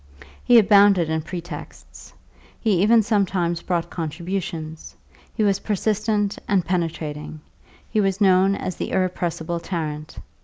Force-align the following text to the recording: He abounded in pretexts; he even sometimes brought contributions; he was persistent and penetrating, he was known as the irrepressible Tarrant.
He 0.43 0.57
abounded 0.57 1.11
in 1.11 1.21
pretexts; 1.21 2.11
he 2.59 2.81
even 2.81 3.03
sometimes 3.03 3.61
brought 3.61 3.91
contributions; 3.91 4.95
he 5.31 5.43
was 5.43 5.59
persistent 5.59 6.39
and 6.47 6.65
penetrating, 6.65 7.39
he 7.87 8.01
was 8.01 8.19
known 8.19 8.55
as 8.55 8.77
the 8.77 8.89
irrepressible 8.89 9.59
Tarrant. 9.59 10.17